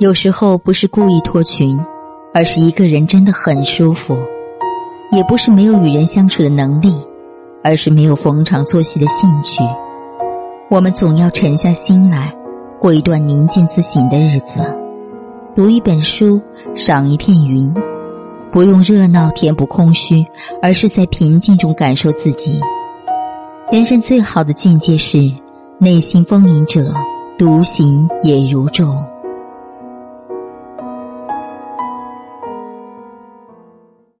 [0.00, 1.78] 有时候不是故意脱群
[2.32, 4.16] 而是一个人真的很舒服。
[5.12, 6.94] 也不是没有与人相处的能力
[7.62, 9.62] 而是没有逢场作戏的兴趣。
[10.70, 12.34] 我们总要沉下心来
[12.78, 14.62] 过一段宁静自省的日子
[15.54, 16.40] 读一本书
[16.74, 17.70] 赏一片云。
[18.50, 20.24] 不用热闹填补空虚
[20.62, 22.58] 而是在平静中感受自己。
[23.70, 25.30] 人生最好的境界是
[25.78, 26.90] 内心丰盈者
[27.38, 28.96] 独行也如众